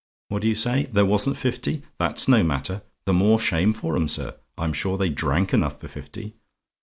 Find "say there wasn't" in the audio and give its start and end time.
0.55-1.37